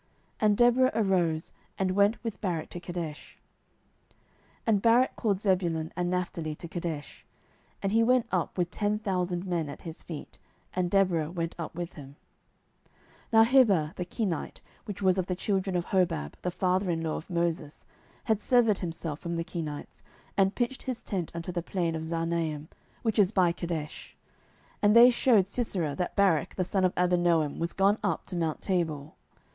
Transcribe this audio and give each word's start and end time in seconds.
And 0.39 0.57
Deborah 0.57 0.89
arose, 0.95 1.53
and 1.77 1.91
went 1.91 2.23
with 2.23 2.41
Barak 2.41 2.71
to 2.71 2.79
Kedesh. 2.79 3.37
07:004:010 4.65 4.65
And 4.65 4.81
Barak 4.81 5.15
called 5.15 5.39
Zebulun 5.41 5.93
and 5.95 6.09
Naphtali 6.09 6.55
to 6.55 6.67
Kedesh; 6.67 7.23
and 7.83 7.91
he 7.91 8.01
went 8.01 8.25
up 8.31 8.57
with 8.57 8.71
ten 8.71 8.97
thousand 8.97 9.45
men 9.45 9.69
at 9.69 9.83
his 9.83 10.01
feet: 10.01 10.39
and 10.73 10.89
Deborah 10.89 11.29
went 11.29 11.53
up 11.59 11.75
with 11.75 11.93
him. 11.93 12.15
07:004:011 13.31 13.31
Now 13.33 13.43
Heber 13.43 13.93
the 13.95 14.05
Kenite, 14.05 14.61
which 14.85 15.03
was 15.03 15.19
of 15.19 15.27
the 15.27 15.35
children 15.35 15.75
of 15.75 15.85
Hobab 15.85 16.33
the 16.41 16.49
father 16.49 16.89
in 16.89 17.03
law 17.03 17.17
of 17.17 17.29
Moses, 17.29 17.85
had 18.23 18.41
severed 18.41 18.79
himself 18.79 19.19
from 19.19 19.35
the 19.35 19.43
Kenites, 19.43 20.01
and 20.35 20.55
pitched 20.55 20.81
his 20.81 21.03
tent 21.03 21.31
unto 21.35 21.51
the 21.51 21.61
plain 21.61 21.93
of 21.93 22.01
Zaanaim, 22.01 22.69
which 23.03 23.19
is 23.19 23.31
by 23.31 23.51
Kedesh. 23.51 24.15
07:004:012 24.81 24.81
And 24.81 24.95
they 24.95 25.11
shewed 25.11 25.47
Sisera 25.47 25.95
that 25.95 26.15
Barak 26.15 26.55
the 26.55 26.63
son 26.63 26.83
of 26.83 26.95
Abinoam 26.95 27.59
was 27.59 27.73
gone 27.73 27.99
up 28.03 28.25
to 28.25 28.35
mount 28.35 28.61
Tabor. 28.61 29.11